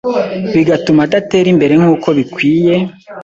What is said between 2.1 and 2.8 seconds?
bikwiye